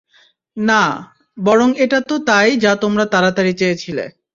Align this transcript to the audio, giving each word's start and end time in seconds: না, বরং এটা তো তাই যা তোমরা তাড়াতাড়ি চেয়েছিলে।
না, 0.57 0.83
বরং 1.37 1.69
এটা 1.83 1.99
তো 2.09 2.15
তাই 2.27 2.49
যা 2.57 2.71
তোমরা 2.83 3.05
তাড়াতাড়ি 3.05 3.53
চেয়েছিলে। 3.53 4.05